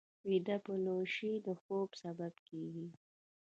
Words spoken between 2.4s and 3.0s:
کېږي